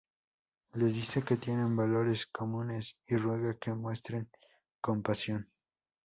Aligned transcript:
Les 0.73 0.91
dice 0.95 1.21
que 1.21 1.37
tienen 1.37 1.75
valores 1.75 2.25
comunes 2.25 2.97
y 3.05 3.17
ruega 3.17 3.59
que 3.59 3.71
muestren 3.75 4.27
compasión. 4.81 5.47